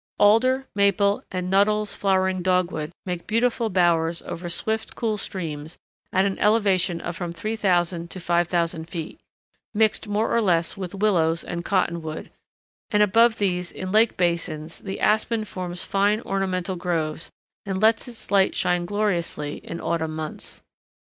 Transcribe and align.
Alder, 0.19 0.65
Maple, 0.73 1.23
and 1.31 1.47
Nuttall's 1.47 1.93
Flowering 1.95 2.41
Dogwood 2.41 2.91
make 3.05 3.27
beautiful 3.27 3.69
bowers 3.69 4.23
over 4.23 4.49
swift, 4.49 4.95
cool 4.95 5.15
streams 5.19 5.77
at 6.11 6.25
an 6.25 6.39
elevation 6.39 6.99
of 7.01 7.15
from 7.15 7.31
3000 7.31 8.09
to 8.09 8.19
5000 8.19 8.89
feet, 8.89 9.19
mixed 9.75 10.07
more 10.07 10.35
or 10.35 10.41
less 10.41 10.75
with 10.75 10.95
willows 10.95 11.43
and 11.43 11.63
cottonwood; 11.63 12.31
and 12.89 13.03
above 13.03 13.37
these 13.37 13.71
in 13.71 13.91
lake 13.91 14.17
basins 14.17 14.79
the 14.79 14.99
aspen 14.99 15.45
forms 15.45 15.83
fine 15.85 16.19
ornamental 16.21 16.75
groves, 16.75 17.29
and 17.63 17.79
lets 17.79 18.07
its 18.07 18.31
light 18.31 18.55
shine 18.55 18.85
gloriously 18.87 19.57
in 19.57 19.77
the 19.77 19.83
autumn 19.83 20.15
months. 20.15 20.63